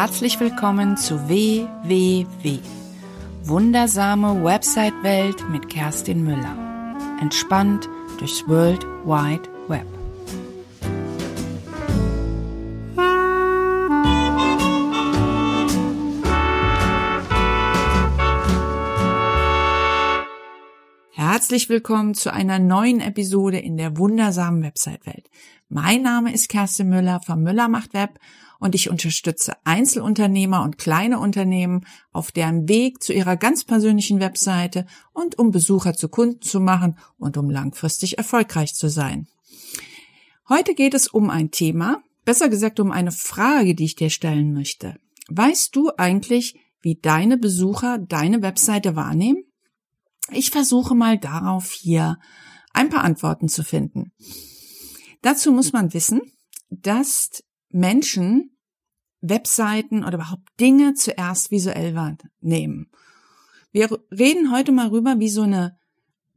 [0.00, 2.58] Herzlich willkommen zu WWW.
[3.42, 6.56] Wundersame Website-Welt mit Kerstin Müller.
[7.20, 7.86] Entspannt
[8.18, 9.86] durchs World Wide Web.
[21.12, 25.28] Herzlich willkommen zu einer neuen Episode in der wundersamen Website-Welt.
[25.68, 28.18] Mein Name ist Kerstin Müller von Müller macht Web
[28.60, 34.86] und ich unterstütze Einzelunternehmer und kleine Unternehmen auf deren Weg zu ihrer ganz persönlichen Webseite
[35.12, 39.26] und um Besucher zu Kunden zu machen und um langfristig erfolgreich zu sein.
[40.48, 44.52] Heute geht es um ein Thema, besser gesagt um eine Frage, die ich dir stellen
[44.52, 44.96] möchte.
[45.28, 49.44] Weißt du eigentlich, wie deine Besucher deine Webseite wahrnehmen?
[50.32, 52.18] Ich versuche mal darauf hier
[52.72, 54.12] ein paar Antworten zu finden.
[55.22, 56.20] Dazu muss man wissen,
[56.70, 58.56] dass Menschen
[59.20, 62.90] Webseiten oder überhaupt Dinge zuerst visuell wahrnehmen.
[63.72, 65.78] Wir reden heute mal rüber, wie so eine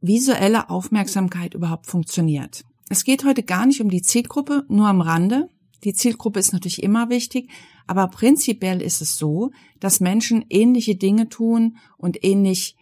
[0.00, 2.64] visuelle Aufmerksamkeit überhaupt funktioniert.
[2.88, 5.48] Es geht heute gar nicht um die Zielgruppe, nur am Rande.
[5.82, 7.50] Die Zielgruppe ist natürlich immer wichtig,
[7.86, 12.76] aber prinzipiell ist es so, dass Menschen ähnliche Dinge tun und ähnlich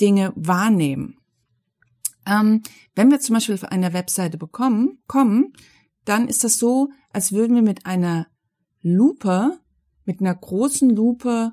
[0.00, 1.16] Dinge wahrnehmen.
[2.26, 2.62] Ähm,
[2.94, 5.52] wenn wir zum Beispiel auf eine Webseite bekommen, kommen,
[6.06, 8.26] dann ist das so, als würden wir mit einer
[8.80, 9.58] Lupe,
[10.04, 11.52] mit einer großen Lupe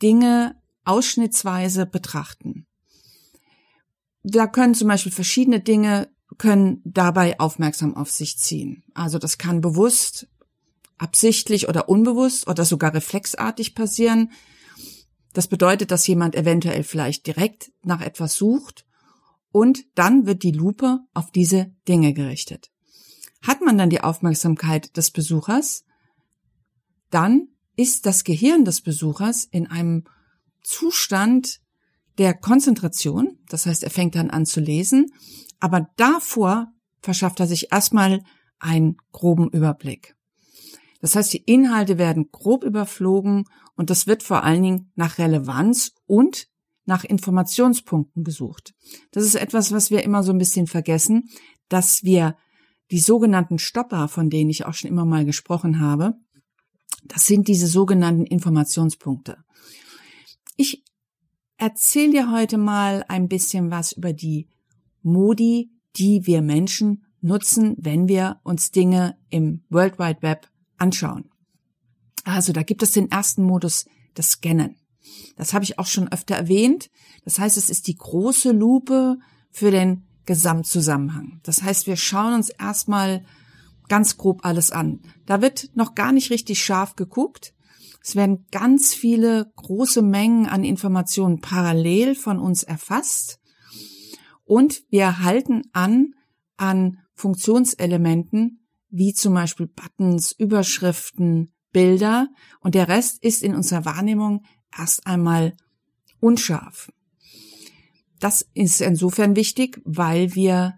[0.00, 2.66] Dinge ausschnittsweise betrachten.
[4.22, 8.84] Da können zum Beispiel verschiedene Dinge können dabei aufmerksam auf sich ziehen.
[8.94, 10.28] Also das kann bewusst,
[10.98, 14.30] absichtlich oder unbewusst oder sogar reflexartig passieren.
[15.32, 18.86] Das bedeutet, dass jemand eventuell vielleicht direkt nach etwas sucht
[19.50, 22.70] und dann wird die Lupe auf diese Dinge gerichtet.
[23.42, 25.84] Hat man dann die Aufmerksamkeit des Besuchers,
[27.10, 30.04] dann ist das Gehirn des Besuchers in einem
[30.62, 31.60] Zustand
[32.18, 35.06] der Konzentration, das heißt, er fängt dann an zu lesen,
[35.60, 38.22] aber davor verschafft er sich erstmal
[38.58, 40.16] einen groben Überblick.
[41.00, 43.44] Das heißt, die Inhalte werden grob überflogen
[43.76, 46.48] und das wird vor allen Dingen nach Relevanz und
[46.86, 48.74] nach Informationspunkten gesucht.
[49.12, 51.28] Das ist etwas, was wir immer so ein bisschen vergessen,
[51.68, 52.36] dass wir
[52.90, 56.14] die sogenannten Stopper, von denen ich auch schon immer mal gesprochen habe,
[57.04, 59.38] das sind diese sogenannten Informationspunkte.
[60.56, 60.84] Ich
[61.56, 64.48] erzähle dir heute mal ein bisschen was über die
[65.02, 71.30] Modi, die wir Menschen nutzen, wenn wir uns Dinge im World Wide Web anschauen.
[72.24, 74.76] Also da gibt es den ersten Modus, das Scannen.
[75.36, 76.90] Das habe ich auch schon öfter erwähnt.
[77.24, 79.18] Das heißt, es ist die große Lupe
[79.50, 81.40] für den Gesamtzusammenhang.
[81.42, 83.24] Das heißt, wir schauen uns erstmal
[83.88, 85.00] ganz grob alles an.
[85.24, 87.54] Da wird noch gar nicht richtig scharf geguckt.
[88.04, 93.40] Es werden ganz viele große Mengen an Informationen parallel von uns erfasst.
[94.44, 96.12] Und wir halten an
[96.58, 102.28] an Funktionselementen wie zum Beispiel Buttons, Überschriften, Bilder
[102.60, 104.44] und der Rest ist in unserer Wahrnehmung
[104.76, 105.54] erst einmal
[106.20, 106.90] unscharf.
[108.20, 110.74] Das ist insofern wichtig, weil wir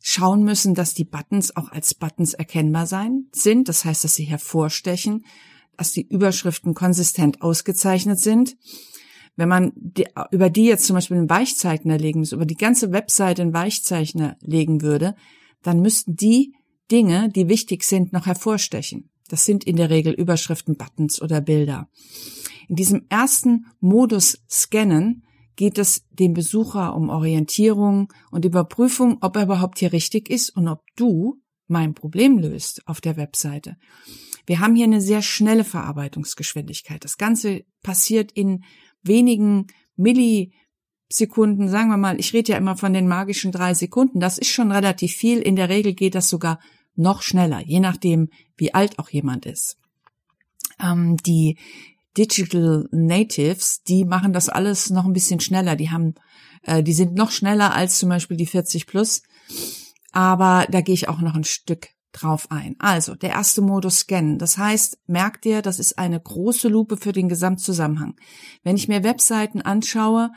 [0.00, 3.68] schauen müssen, dass die Buttons auch als Buttons erkennbar sein sind.
[3.68, 5.24] Das heißt, dass sie hervorstechen,
[5.76, 8.56] dass die Überschriften konsistent ausgezeichnet sind.
[9.34, 12.92] Wenn man die, über die jetzt zum Beispiel einen Weichzeichner legen müsste, über die ganze
[12.92, 15.16] Webseite einen Weichzeichner legen würde,
[15.62, 16.54] dann müssten die
[16.90, 19.10] Dinge, die wichtig sind, noch hervorstechen.
[19.28, 21.88] Das sind in der Regel Überschriften, Buttons oder Bilder.
[22.68, 25.25] In diesem ersten Modus Scannen
[25.56, 30.68] geht es dem Besucher um Orientierung und Überprüfung, ob er überhaupt hier richtig ist und
[30.68, 33.76] ob du mein Problem löst auf der Webseite.
[34.46, 37.02] Wir haben hier eine sehr schnelle Verarbeitungsgeschwindigkeit.
[37.04, 38.62] Das Ganze passiert in
[39.02, 39.66] wenigen
[39.96, 44.20] Millisekunden, sagen wir mal, ich rede ja immer von den magischen drei Sekunden.
[44.20, 45.38] Das ist schon relativ viel.
[45.38, 46.60] In der Regel geht das sogar
[46.94, 49.78] noch schneller, je nachdem, wie alt auch jemand ist.
[50.80, 51.58] Ähm, die
[52.16, 55.76] Digital Natives, die machen das alles noch ein bisschen schneller.
[55.76, 56.14] Die haben,
[56.62, 59.22] äh, die sind noch schneller als zum Beispiel die 40 plus.
[60.12, 62.76] Aber da gehe ich auch noch ein Stück drauf ein.
[62.78, 64.38] Also, der erste Modus Scannen.
[64.38, 68.16] Das heißt, merkt ihr, das ist eine große Lupe für den Gesamtzusammenhang.
[68.62, 70.30] Wenn ich mir Webseiten anschaue,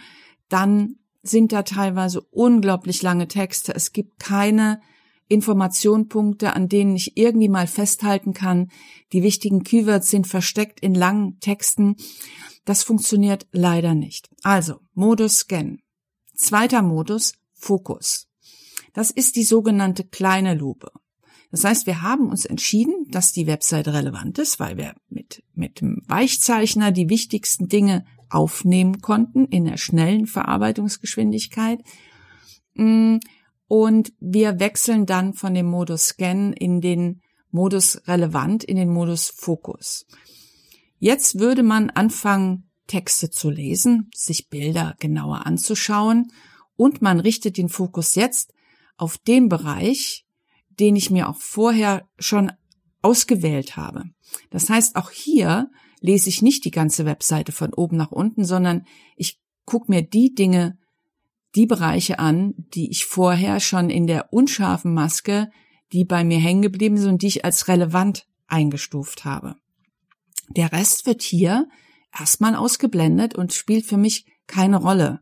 [0.49, 3.73] dann sind da teilweise unglaublich lange Texte.
[3.73, 4.81] Es gibt keine
[5.29, 8.69] Informationspunkte, an denen ich irgendwie mal festhalten kann.
[9.13, 11.95] Die wichtigen Keywords sind versteckt in langen Texten.
[12.65, 14.29] Das funktioniert leider nicht.
[14.43, 15.79] Also, Modus Scan.
[16.35, 18.27] Zweiter Modus, Fokus.
[18.93, 20.91] Das ist die sogenannte kleine Lupe.
[21.51, 25.81] Das heißt, wir haben uns entschieden, dass die Webseite relevant ist, weil wir mit, mit
[25.81, 31.81] dem Weichzeichner die wichtigsten Dinge aufnehmen konnten in der schnellen Verarbeitungsgeschwindigkeit.
[32.75, 33.17] Mm,
[33.69, 37.21] und wir wechseln dann von dem Modus Scan in den
[37.51, 40.07] Modus relevant, in den Modus Fokus.
[40.98, 46.31] Jetzt würde man anfangen, Texte zu lesen, sich Bilder genauer anzuschauen
[46.75, 48.54] und man richtet den Fokus jetzt
[48.98, 50.25] auf den Bereich,
[50.80, 52.51] den ich mir auch vorher schon
[53.04, 54.06] ausgewählt habe.
[54.50, 55.69] Das heißt, auch hier
[56.01, 60.33] lese ich nicht die ganze Webseite von oben nach unten, sondern ich gucke mir die
[60.33, 60.80] Dinge,
[61.55, 65.49] die Bereiche an, die ich vorher schon in der unscharfen Maske,
[65.91, 69.55] die bei mir hängen geblieben sind die ich als relevant eingestuft habe.
[70.49, 71.67] Der Rest wird hier
[72.17, 75.21] erstmal ausgeblendet und spielt für mich keine Rolle.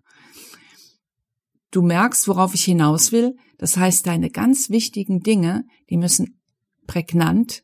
[1.71, 3.35] Du merkst, worauf ich hinaus will.
[3.57, 6.39] Das heißt, deine ganz wichtigen Dinge, die müssen
[6.85, 7.63] prägnant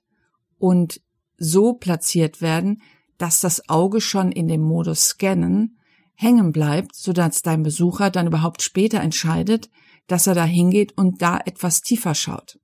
[0.57, 1.01] und
[1.37, 2.81] so platziert werden,
[3.17, 5.79] dass das Auge schon in dem Modus Scannen
[6.15, 9.69] hängen bleibt, sodass dein Besucher dann überhaupt später entscheidet,
[10.07, 12.59] dass er da hingeht und da etwas tiefer schaut.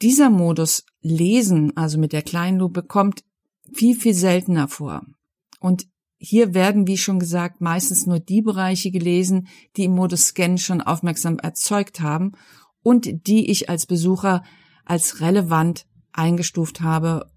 [0.00, 3.24] Dieser Modus Lesen, also mit der kleinen Lupe, kommt
[3.72, 5.02] viel, viel seltener vor.
[5.60, 5.86] Und
[6.18, 10.80] hier werden, wie schon gesagt, meistens nur die Bereiche gelesen, die im Modus Scan schon
[10.80, 12.32] aufmerksam erzeugt haben
[12.82, 14.44] und die ich als Besucher
[14.84, 17.31] als relevant eingestuft habe,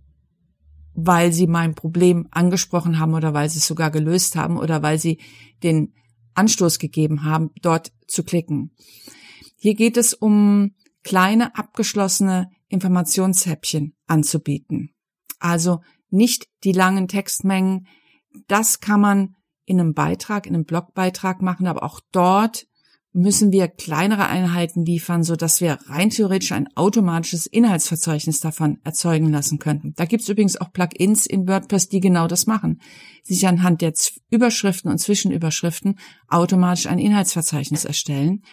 [0.95, 4.97] weil sie mein Problem angesprochen haben oder weil sie es sogar gelöst haben oder weil
[4.97, 5.19] sie
[5.61, 5.93] den
[6.33, 8.71] Anstoß gegeben haben, dort zu klicken.
[9.57, 14.91] Hier geht es um kleine abgeschlossene Informationshäppchen anzubieten.
[15.39, 17.87] Also nicht die langen Textmengen.
[18.47, 22.67] Das kann man in einem Beitrag, in einem Blogbeitrag machen, aber auch dort
[23.15, 29.31] müssen wir kleinere Einheiten liefern, so dass wir rein theoretisch ein automatisches Inhaltsverzeichnis davon erzeugen
[29.31, 29.93] lassen könnten.
[29.95, 32.81] Da gibt es übrigens auch Plugins in WordPress, die genau das machen.
[33.23, 33.93] Sich anhand der
[34.29, 35.97] Überschriften und Zwischenüberschriften
[36.27, 38.43] automatisch ein Inhaltsverzeichnis erstellen.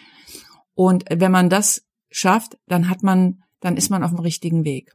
[0.75, 4.93] Und wenn man das schafft, dann hat man, dann ist man auf dem richtigen Weg.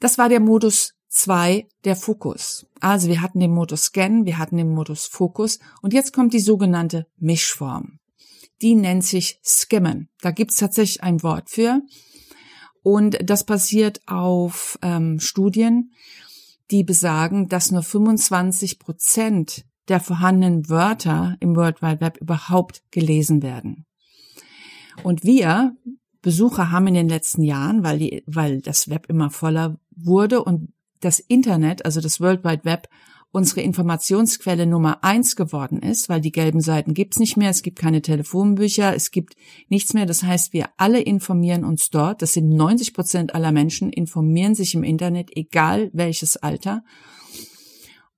[0.00, 2.66] Das war der Modus 2, der Fokus.
[2.80, 6.40] Also wir hatten den Modus Scan, wir hatten den Modus Fokus und jetzt kommt die
[6.40, 7.99] sogenannte Mischform
[8.62, 10.08] die nennt sich Skimmen.
[10.20, 11.80] Da gibt's tatsächlich ein Wort für.
[12.82, 15.92] Und das basiert auf ähm, Studien,
[16.70, 23.42] die besagen, dass nur 25 Prozent der vorhandenen Wörter im World Wide Web überhaupt gelesen
[23.42, 23.86] werden.
[25.02, 25.76] Und wir
[26.22, 30.72] Besucher haben in den letzten Jahren, weil, die, weil das Web immer voller wurde und
[31.00, 32.88] das Internet, also das World Wide Web,
[33.32, 37.78] unsere Informationsquelle Nummer eins geworden ist, weil die gelben Seiten gibt's nicht mehr, es gibt
[37.78, 39.34] keine Telefonbücher, es gibt
[39.68, 40.06] nichts mehr.
[40.06, 42.22] Das heißt, wir alle informieren uns dort.
[42.22, 46.82] Das sind 90 Prozent aller Menschen informieren sich im Internet, egal welches Alter.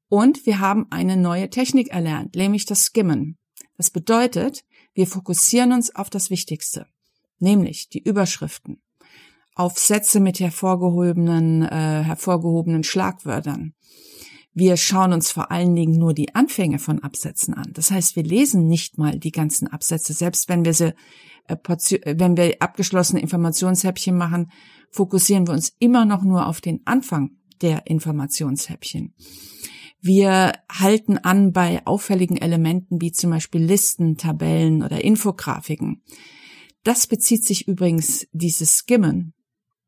[0.09, 3.39] Und wir haben eine neue Technik erlernt, nämlich das Skimmen.
[3.77, 4.65] Das bedeutet,
[4.95, 6.87] wir fokussieren uns auf das Wichtigste,
[7.39, 8.83] nämlich die Überschriften,
[9.55, 13.75] auf Sätze mit hervorgehobenen, äh, hervorgehobenen Schlagwörtern,
[14.55, 17.71] wir schauen uns vor allen Dingen nur die Anfänge von Absätzen an.
[17.73, 20.95] Das heißt, wir lesen nicht mal die ganzen Absätze, selbst wenn wir sie,
[21.49, 24.51] äh, äh, wenn wir abgeschlossene Informationshäppchen machen,
[24.91, 29.15] fokussieren wir uns immer noch nur auf den Anfang der Informationshäppchen.
[30.03, 36.03] Wir halten an bei auffälligen Elementen wie zum Beispiel Listen, Tabellen oder Infografiken.
[36.83, 39.33] Das bezieht sich übrigens, dieses Skimmen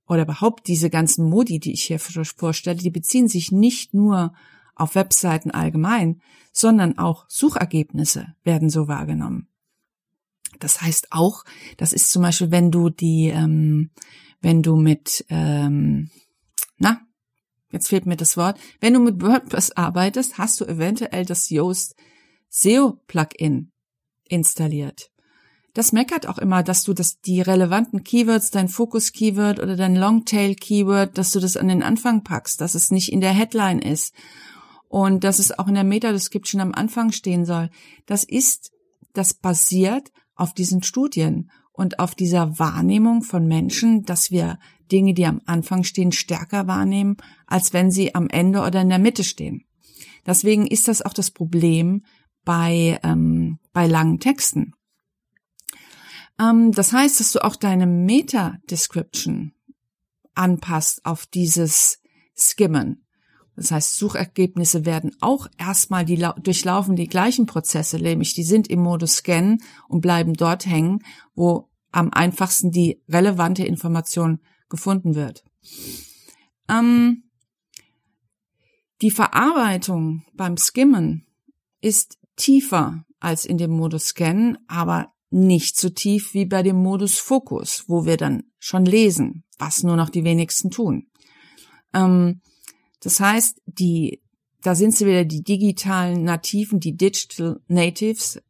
[0.06, 4.32] oder überhaupt diese ganzen Modi, die ich hier vorstelle, die beziehen sich nicht nur
[4.76, 6.20] auf Webseiten allgemein,
[6.52, 9.48] sondern auch Suchergebnisse werden so wahrgenommen.
[10.60, 11.44] Das heißt auch,
[11.76, 13.90] das ist zum Beispiel, wenn du die, ähm,
[14.40, 16.10] wenn du mit, ähm,
[16.78, 17.00] na,
[17.70, 21.96] jetzt fehlt mir das Wort, wenn du mit WordPress arbeitest, hast du eventuell das Yoast
[22.50, 23.72] SEO Plugin
[24.28, 25.10] installiert.
[25.74, 31.18] Das meckert auch immer, dass du das, die relevanten Keywords, dein Fokus-Keyword oder dein Longtail-Keyword,
[31.18, 34.14] dass du das an den Anfang packst, dass es nicht in der Headline ist
[34.94, 37.68] und dass es auch in der Meta-Description am Anfang stehen soll.
[38.06, 38.70] Das ist,
[39.12, 44.56] das basiert auf diesen Studien und auf dieser Wahrnehmung von Menschen, dass wir
[44.92, 47.16] Dinge, die am Anfang stehen, stärker wahrnehmen,
[47.48, 49.64] als wenn sie am Ende oder in der Mitte stehen.
[50.26, 52.04] Deswegen ist das auch das Problem
[52.44, 54.74] bei, ähm, bei langen Texten.
[56.38, 59.54] Ähm, das heißt, dass du auch deine Meta-Description
[60.36, 62.00] anpasst auf dieses
[62.36, 63.03] Skimmen.
[63.56, 68.80] Das heißt, Suchergebnisse werden auch erstmal die durchlaufen die gleichen Prozesse, nämlich die sind im
[68.80, 69.58] Modus Scan
[69.88, 75.44] und bleiben dort hängen, wo am einfachsten die relevante Information gefunden wird.
[76.68, 77.24] Ähm,
[79.02, 81.26] die Verarbeitung beim Skimmen
[81.80, 87.18] ist tiefer als in dem Modus Scan, aber nicht so tief wie bei dem Modus
[87.18, 91.08] Fokus, wo wir dann schon lesen, was nur noch die wenigsten tun.
[91.92, 92.40] Ähm,
[93.04, 94.22] das heißt, die,
[94.62, 98.40] da sind sie wieder die digitalen Nativen, die Digital Natives,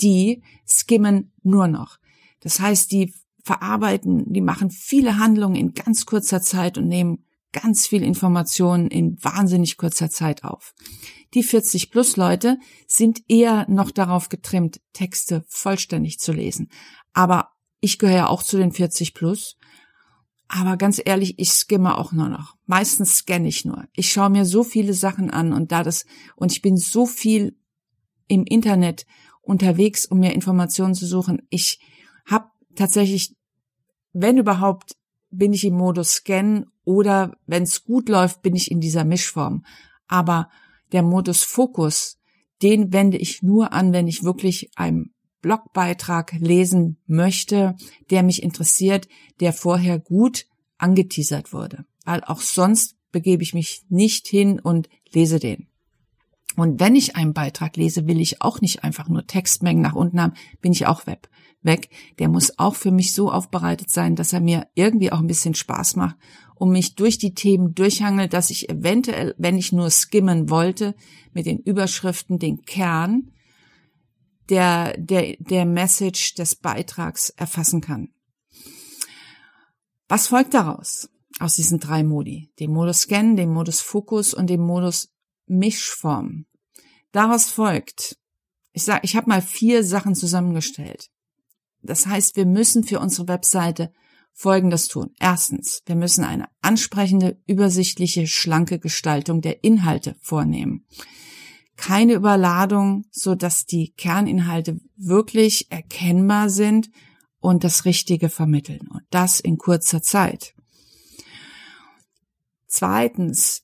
[0.00, 1.98] die skimmen nur noch.
[2.40, 7.86] Das heißt, die verarbeiten, die machen viele Handlungen in ganz kurzer Zeit und nehmen ganz
[7.86, 10.74] viel Informationen in wahnsinnig kurzer Zeit auf.
[11.34, 16.68] Die 40 plus Leute sind eher noch darauf getrimmt, Texte vollständig zu lesen.
[17.12, 19.56] Aber ich gehöre ja auch zu den 40 plus.
[20.56, 22.54] Aber ganz ehrlich, ich skimme auch nur noch.
[22.66, 23.88] Meistens scanne ich nur.
[23.92, 26.06] Ich schaue mir so viele Sachen an und da das,
[26.36, 27.58] und ich bin so viel
[28.28, 29.04] im Internet
[29.42, 31.42] unterwegs, um mir Informationen zu suchen.
[31.50, 31.80] Ich
[32.24, 33.34] habe tatsächlich,
[34.12, 34.96] wenn überhaupt,
[35.28, 39.64] bin ich im Modus Scan oder wenn es gut läuft, bin ich in dieser Mischform.
[40.06, 40.50] Aber
[40.92, 42.20] der Modus Fokus,
[42.62, 45.13] den wende ich nur an, wenn ich wirklich einen
[45.44, 47.76] Blogbeitrag lesen möchte,
[48.08, 49.08] der mich interessiert,
[49.40, 50.46] der vorher gut
[50.78, 51.84] angeteasert wurde.
[52.06, 55.66] Weil auch sonst begebe ich mich nicht hin und lese den.
[56.56, 60.18] Und wenn ich einen Beitrag lese, will ich auch nicht einfach nur Textmengen nach unten
[60.18, 60.32] haben,
[60.62, 61.28] bin ich auch web,
[61.60, 61.90] weg.
[62.18, 65.54] Der muss auch für mich so aufbereitet sein, dass er mir irgendwie auch ein bisschen
[65.54, 66.16] Spaß macht
[66.54, 70.94] und mich durch die Themen durchhangelt, dass ich eventuell, wenn ich nur skimmen wollte,
[71.34, 73.30] mit den Überschriften den Kern
[74.48, 78.10] der, der, der Message des Beitrags erfassen kann.
[80.08, 81.08] Was folgt daraus?
[81.40, 82.50] Aus diesen drei Modi.
[82.60, 85.08] Dem Modus Scan, dem Modus Fokus und dem Modus
[85.46, 86.46] Mischform.
[87.12, 88.18] Daraus folgt,
[88.72, 91.10] ich sag, ich habe mal vier Sachen zusammengestellt.
[91.82, 93.92] Das heißt, wir müssen für unsere Webseite
[94.32, 95.14] Folgendes tun.
[95.20, 100.86] Erstens, wir müssen eine ansprechende, übersichtliche, schlanke Gestaltung der Inhalte vornehmen.
[101.76, 106.90] Keine Überladung, so dass die Kerninhalte wirklich erkennbar sind
[107.40, 108.88] und das Richtige vermitteln.
[108.88, 110.54] Und das in kurzer Zeit.
[112.66, 113.62] Zweitens,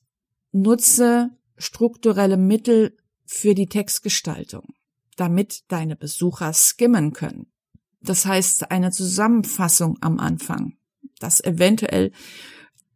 [0.51, 4.73] nutze strukturelle Mittel für die Textgestaltung,
[5.15, 7.51] damit deine Besucher skimmen können.
[8.01, 10.77] Das heißt, eine Zusammenfassung am Anfang,
[11.19, 12.11] dass eventuell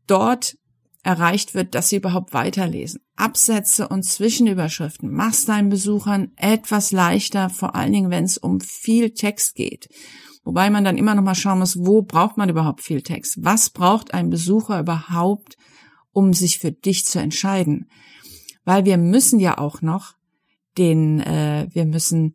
[0.07, 0.57] dort
[1.05, 2.99] erreicht wird, dass sie überhaupt weiterlesen.
[3.15, 9.11] Absätze und Zwischenüberschriften machst deinen Besuchern etwas leichter, vor allen Dingen, wenn es um viel
[9.11, 9.87] Text geht.
[10.43, 13.37] Wobei man dann immer noch mal schauen muss, wo braucht man überhaupt viel Text?
[13.43, 15.57] Was braucht ein Besucher überhaupt,
[16.11, 17.87] um sich für dich zu entscheiden?
[18.63, 20.15] Weil wir müssen ja auch noch
[20.75, 22.33] den, äh, wir müssen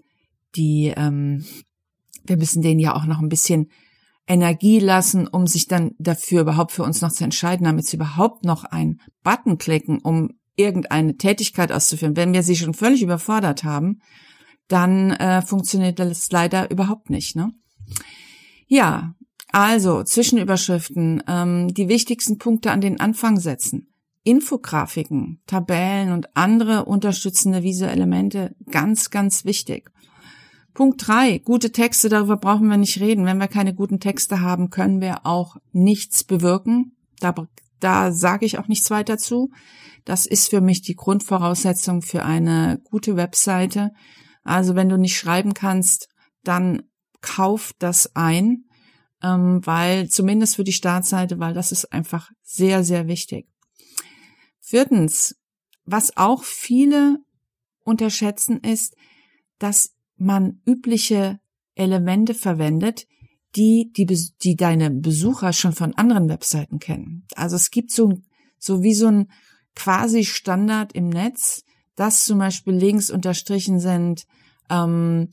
[0.54, 1.44] die, ähm,
[2.24, 3.70] wir müssen denen ja auch noch ein bisschen
[4.30, 8.44] Energie lassen, um sich dann dafür überhaupt für uns noch zu entscheiden, damit sie überhaupt
[8.44, 12.16] noch einen Button klicken, um irgendeine Tätigkeit auszuführen.
[12.16, 14.00] Wenn wir sie schon völlig überfordert haben,
[14.68, 17.34] dann äh, funktioniert das leider überhaupt nicht.
[17.34, 17.50] Ne?
[18.68, 19.14] Ja,
[19.50, 23.92] also Zwischenüberschriften, ähm, die wichtigsten Punkte an den Anfang setzen.
[24.22, 29.90] Infografiken, Tabellen und andere unterstützende visuelle Elemente ganz, ganz wichtig.
[30.80, 33.26] Punkt drei, gute Texte, darüber brauchen wir nicht reden.
[33.26, 36.96] Wenn wir keine guten Texte haben, können wir auch nichts bewirken.
[37.18, 37.34] Da,
[37.80, 39.50] da sage ich auch nichts weiter zu.
[40.06, 43.90] Das ist für mich die Grundvoraussetzung für eine gute Webseite.
[44.42, 46.08] Also wenn du nicht schreiben kannst,
[46.44, 46.84] dann
[47.20, 48.64] kauf das ein,
[49.22, 53.46] ähm, weil zumindest für die Startseite, weil das ist einfach sehr, sehr wichtig.
[54.60, 55.36] Viertens,
[55.84, 57.18] was auch viele
[57.84, 58.96] unterschätzen, ist,
[59.58, 61.40] dass man übliche
[61.74, 63.06] Elemente verwendet,
[63.56, 67.26] die, die, die deine Besucher schon von anderen Webseiten kennen.
[67.34, 68.20] Also es gibt so,
[68.58, 69.30] so wie so ein
[69.74, 71.64] quasi Standard im Netz,
[71.96, 74.26] dass zum Beispiel Links unterstrichen sind
[74.68, 75.30] ähm,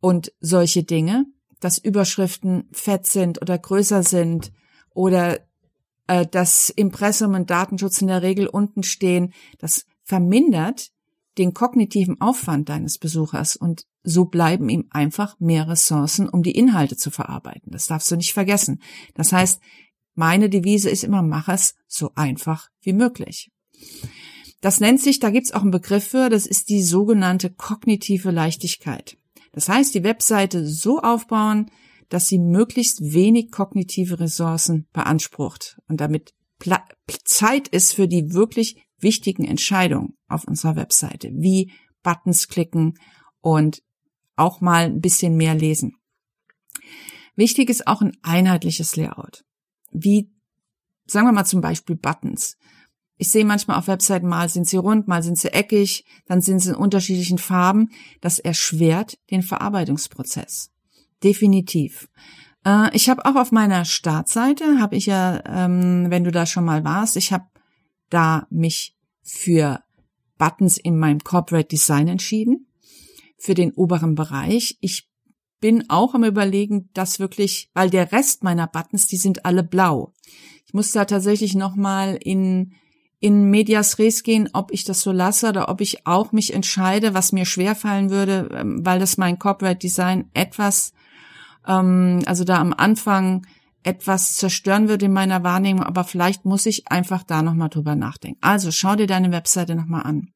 [0.00, 1.24] und solche Dinge,
[1.60, 4.52] dass Überschriften fett sind oder größer sind
[4.90, 5.40] oder
[6.06, 9.32] äh, dass Impressum und Datenschutz in der Regel unten stehen.
[9.58, 10.90] Das vermindert
[11.38, 16.96] den kognitiven Aufwand deines Besuchers und so bleiben ihm einfach mehr Ressourcen, um die Inhalte
[16.96, 17.72] zu verarbeiten.
[17.72, 18.80] Das darfst du nicht vergessen.
[19.14, 19.60] Das heißt,
[20.14, 23.50] meine Devise ist immer, mach es so einfach wie möglich.
[24.60, 29.16] Das nennt sich, da gibt's auch einen Begriff für, das ist die sogenannte kognitive Leichtigkeit.
[29.52, 31.70] Das heißt, die Webseite so aufbauen,
[32.08, 36.32] dass sie möglichst wenig kognitive Ressourcen beansprucht und damit
[37.24, 42.94] Zeit ist für die wirklich wichtigen Entscheidungen auf unserer Webseite, wie Buttons klicken
[43.40, 43.82] und
[44.38, 45.96] auch mal ein bisschen mehr lesen.
[47.36, 49.44] Wichtig ist auch ein einheitliches Layout.
[49.92, 50.30] Wie,
[51.06, 52.56] sagen wir mal zum Beispiel Buttons.
[53.16, 56.60] Ich sehe manchmal auf Webseiten, mal sind sie rund, mal sind sie eckig, dann sind
[56.60, 57.90] sie in unterschiedlichen Farben.
[58.20, 60.70] Das erschwert den Verarbeitungsprozess.
[61.22, 62.08] Definitiv.
[62.64, 66.64] Äh, ich habe auch auf meiner Startseite, habe ich ja, ähm, wenn du da schon
[66.64, 67.46] mal warst, ich habe
[68.08, 69.82] da mich für
[70.38, 72.67] Buttons in meinem Corporate Design entschieden,
[73.38, 74.76] für den oberen Bereich.
[74.80, 75.08] Ich
[75.60, 80.12] bin auch am überlegen, dass wirklich, weil der Rest meiner Buttons, die sind alle blau.
[80.66, 82.74] Ich muss da tatsächlich nochmal in
[83.20, 87.14] in Medias Res gehen, ob ich das so lasse oder ob ich auch mich entscheide,
[87.14, 90.92] was mir schwerfallen würde, ähm, weil das mein Corporate Design etwas,
[91.66, 93.46] ähm, also da am Anfang
[93.82, 98.38] etwas zerstören würde in meiner Wahrnehmung, aber vielleicht muss ich einfach da nochmal drüber nachdenken.
[98.40, 100.28] Also schau dir deine Webseite nochmal an.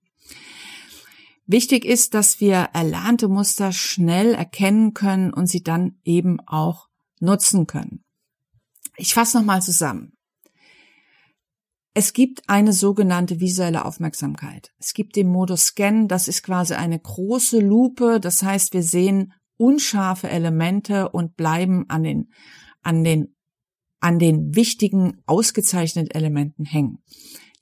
[1.53, 6.89] Wichtig ist, dass wir erlernte Muster schnell erkennen können und sie dann eben auch
[7.21, 8.03] nutzen können.
[8.97, 10.15] Ich fasse nochmal zusammen.
[11.93, 14.73] Es gibt eine sogenannte visuelle Aufmerksamkeit.
[14.79, 19.35] Es gibt den Modus Scan, das ist quasi eine große Lupe, das heißt, wir sehen
[19.59, 22.33] unscharfe Elemente und bleiben an den,
[22.81, 23.37] an den,
[24.01, 27.03] an den wichtigen, ausgezeichneten Elementen hängen.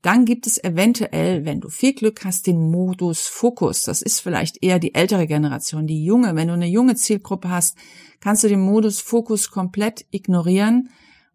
[0.02, 3.82] Dann gibt es eventuell, wenn du viel Glück hast, den Modus Fokus.
[3.82, 6.34] Das ist vielleicht eher die ältere Generation, die junge.
[6.36, 7.76] Wenn du eine junge Zielgruppe hast,
[8.20, 10.88] kannst du den Modus Fokus komplett ignorieren,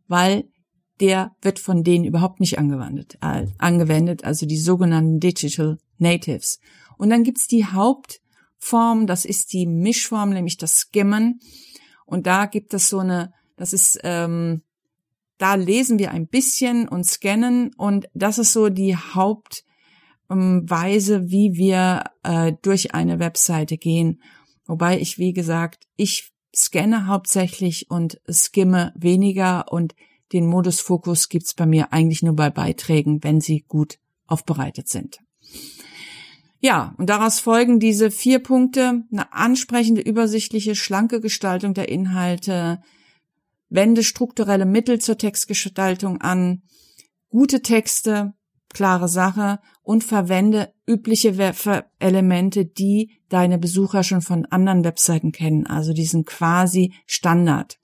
[0.07, 0.45] weil
[0.99, 6.59] der wird von denen überhaupt nicht angewendet, äh, angewendet, also die sogenannten Digital Natives.
[6.97, 11.39] Und dann gibt's die Hauptform, das ist die Mischform, nämlich das Skimmen.
[12.05, 14.61] Und da gibt es so eine, das ist, ähm,
[15.37, 19.65] da lesen wir ein bisschen und scannen und das ist so die Hauptweise,
[21.15, 24.21] ähm, wie wir äh, durch eine Webseite gehen.
[24.65, 29.93] Wobei ich, wie gesagt, ich scanne hauptsächlich und skimme weniger und
[30.31, 35.19] den Modus Fokus gibt's bei mir eigentlich nur bei Beiträgen, wenn sie gut aufbereitet sind.
[36.59, 42.81] Ja, und daraus folgen diese vier Punkte, eine ansprechende, übersichtliche, schlanke Gestaltung der Inhalte,
[43.69, 46.63] wende strukturelle Mittel zur Textgestaltung an,
[47.29, 48.33] gute Texte,
[48.69, 49.59] klare Sache.
[49.81, 51.37] Und verwende übliche
[51.99, 57.77] Elemente, die deine Besucher schon von anderen Webseiten kennen, also diesen quasi Standard.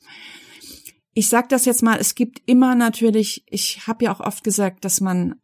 [1.14, 4.84] Ich sage das jetzt mal, es gibt immer natürlich, ich habe ja auch oft gesagt,
[4.84, 5.36] dass man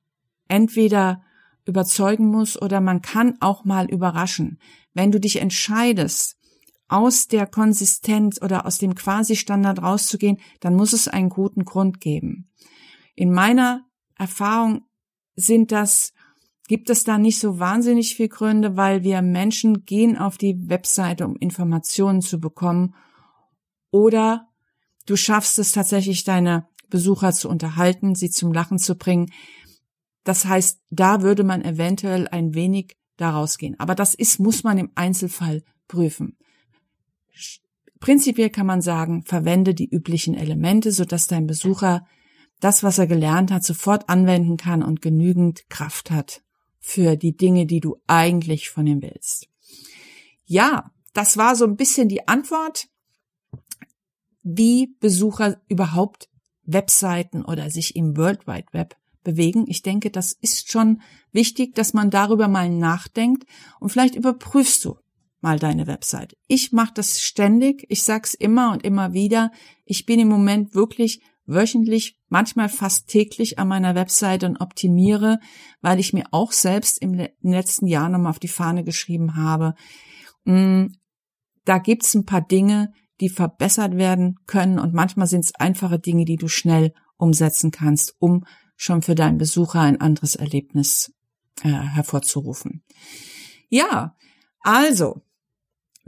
[0.48, 1.22] entweder
[1.66, 4.60] überzeugen muss oder man kann auch mal überraschen.
[4.96, 6.37] Wenn du dich entscheidest,
[6.88, 12.50] aus der Konsistenz oder aus dem Quasi-Standard rauszugehen, dann muss es einen guten Grund geben.
[13.16, 14.86] In meiner Erfahrung
[15.36, 16.14] sind das,
[16.68, 21.26] gibt es da nicht so wahnsinnig viel Gründe, weil wir Menschen gehen auf die Webseite,
[21.26, 22.96] um Informationen zu bekommen
[23.92, 24.48] oder
[25.08, 29.32] Du schaffst es tatsächlich, deine Besucher zu unterhalten, sie zum Lachen zu bringen.
[30.24, 33.80] Das heißt, da würde man eventuell ein wenig daraus gehen.
[33.80, 36.38] Aber das ist, muss man im Einzelfall prüfen.
[38.00, 42.06] Prinzipiell kann man sagen, verwende die üblichen Elemente, sodass dein Besucher
[42.60, 46.42] das, was er gelernt hat, sofort anwenden kann und genügend Kraft hat
[46.80, 49.48] für die Dinge, die du eigentlich von ihm willst.
[50.46, 52.88] Ja, das war so ein bisschen die Antwort
[54.44, 56.30] wie Besucher überhaupt
[56.64, 59.66] Webseiten oder sich im World Wide Web bewegen.
[59.68, 63.46] Ich denke, das ist schon wichtig, dass man darüber mal nachdenkt
[63.80, 64.98] und vielleicht überprüfst du
[65.42, 66.36] mal deine Website.
[66.48, 69.52] Ich mache das ständig, ich sag's immer und immer wieder.
[69.86, 75.40] Ich bin im Moment wirklich wöchentlich, manchmal fast täglich an meiner Webseite und optimiere,
[75.82, 79.74] weil ich mir auch selbst im letzten Jahr nochmal auf die Fahne geschrieben habe.
[80.44, 80.88] Mm,
[81.66, 86.26] da gibt's ein paar Dinge, die verbessert werden können und manchmal sind es einfache Dinge,
[86.26, 88.46] die du schnell umsetzen kannst, um
[88.76, 91.14] schon für deinen Besucher ein anderes Erlebnis
[91.64, 92.84] äh, hervorzurufen.
[93.70, 94.16] Ja,
[94.62, 95.24] also,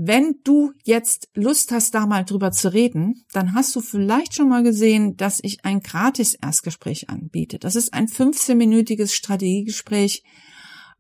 [0.02, 4.48] wenn du jetzt Lust hast, da mal drüber zu reden, dann hast du vielleicht schon
[4.48, 7.60] mal gesehen, dass ich ein gratis Erstgespräch anbiete.
[7.60, 10.24] Das ist ein 15-minütiges Strategiegespräch,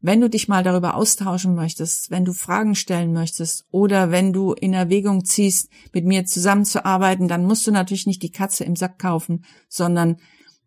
[0.01, 4.51] wenn du dich mal darüber austauschen möchtest, wenn du Fragen stellen möchtest oder wenn du
[4.51, 8.99] in Erwägung ziehst, mit mir zusammenzuarbeiten, dann musst du natürlich nicht die Katze im Sack
[8.99, 10.17] kaufen, sondern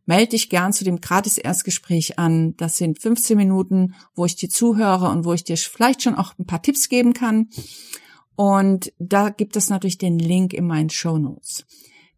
[0.07, 2.57] melde dich gern zu dem Gratis-Erstgespräch an.
[2.57, 6.33] Das sind 15 Minuten, wo ich dir zuhöre und wo ich dir vielleicht schon auch
[6.38, 7.51] ein paar Tipps geben kann.
[8.37, 11.64] Und da gibt es natürlich den Link in meinen Show Notes.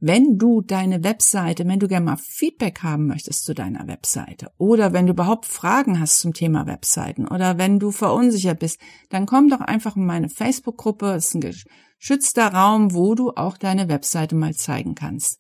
[0.00, 4.92] Wenn du deine Webseite, wenn du gerne mal Feedback haben möchtest zu deiner Webseite oder
[4.92, 9.48] wenn du überhaupt Fragen hast zum Thema Webseiten oder wenn du verunsichert bist, dann komm
[9.48, 11.14] doch einfach in meine Facebook-Gruppe.
[11.14, 11.54] Es ist ein
[11.98, 15.38] geschützter Raum, wo du auch deine Webseite mal zeigen kannst.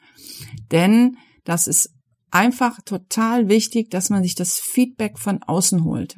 [0.72, 1.90] Denn das ist
[2.30, 6.16] einfach total wichtig, dass man sich das Feedback von außen holt.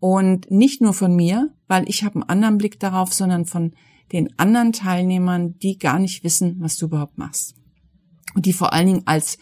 [0.00, 3.74] Und nicht nur von mir, weil ich habe einen anderen Blick darauf, sondern von
[4.12, 7.54] den anderen Teilnehmern, die gar nicht wissen, was du überhaupt machst.
[8.34, 9.38] Und die vor allen Dingen als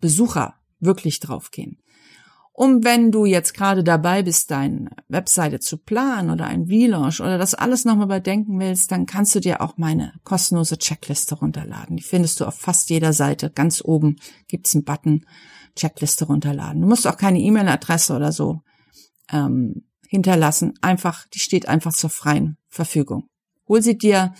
[0.00, 1.78] Besucher wirklich draufgehen.
[2.54, 7.38] Und wenn du jetzt gerade dabei bist, deine Webseite zu planen oder ein Relaunch oder
[7.38, 11.96] das alles nochmal überdenken willst, dann kannst du dir auch meine kostenlose Checkliste runterladen.
[11.96, 13.50] Die findest du auf fast jeder Seite.
[13.50, 14.16] Ganz oben
[14.48, 15.24] gibt's einen Button
[15.76, 16.82] Checkliste runterladen.
[16.82, 18.60] Du musst auch keine E-Mail-Adresse oder so
[19.32, 20.74] ähm, hinterlassen.
[20.80, 23.28] Einfach, die steht einfach zur freien Verfügung.
[23.66, 24.34] Hol sie dir.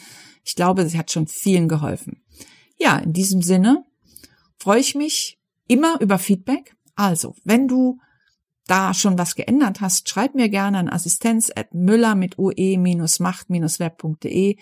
[0.45, 2.23] Ich glaube, sie hat schon vielen geholfen.
[2.79, 3.85] Ja, in diesem Sinne
[4.59, 6.75] freue ich mich immer über Feedback.
[6.95, 7.99] Also, wenn du
[8.67, 14.57] da schon was geändert hast, schreib mir gerne an assistenz at müller mit ue-macht-web.de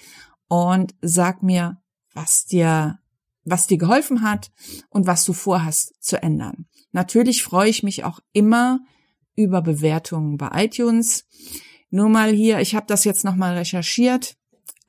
[0.49, 1.81] und sag mir,
[2.12, 2.99] was dir,
[3.45, 4.51] was dir geholfen hat
[4.88, 6.66] und was du vorhast zu ändern.
[6.93, 8.81] Natürlich freue ich mich auch immer
[9.37, 11.27] über Bewertungen bei iTunes.
[11.90, 14.37] Nur mal hier, ich habe das jetzt nochmal recherchiert.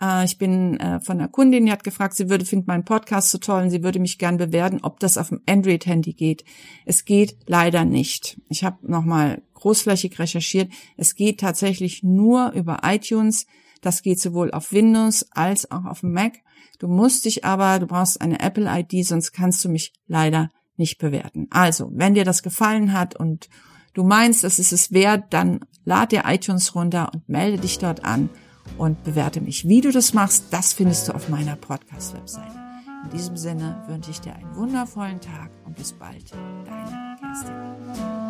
[0.01, 3.31] Äh, ich bin äh, von einer Kundin, die hat gefragt, sie würde, findet meinen Podcast
[3.31, 6.43] so toll und sie würde mich gern bewerten, ob das auf dem Android-Handy geht.
[6.85, 8.39] Es geht leider nicht.
[8.49, 10.71] Ich habe nochmal großflächig recherchiert.
[10.97, 13.45] Es geht tatsächlich nur über iTunes.
[13.81, 16.33] Das geht sowohl auf Windows als auch auf dem Mac.
[16.79, 21.47] Du musst dich aber, du brauchst eine Apple-ID, sonst kannst du mich leider nicht bewerten.
[21.51, 23.49] Also, wenn dir das gefallen hat und
[23.93, 28.03] du meinst, es ist es wert, dann lad dir iTunes runter und melde dich dort
[28.03, 28.29] an
[28.77, 29.67] und bewerte mich.
[29.67, 32.59] Wie du das machst, das findest du auf meiner Podcast-Webseite.
[33.03, 36.31] In diesem Sinne wünsche ich dir einen wundervollen Tag und bis bald.
[36.65, 38.20] Deine Kerstin.